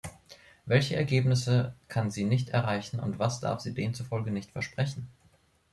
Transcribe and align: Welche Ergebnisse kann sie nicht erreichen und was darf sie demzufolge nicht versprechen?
Welche 0.65 0.95
Ergebnisse 0.95 1.75
kann 1.87 2.09
sie 2.09 2.23
nicht 2.23 2.49
erreichen 2.49 2.99
und 2.99 3.19
was 3.19 3.39
darf 3.39 3.59
sie 3.59 3.75
demzufolge 3.75 4.31
nicht 4.31 4.49
versprechen? 4.49 5.07